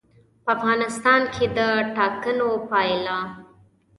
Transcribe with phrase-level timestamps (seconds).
[0.43, 1.59] په افغانستان کې د
[1.97, 3.17] ټاکنو پایله.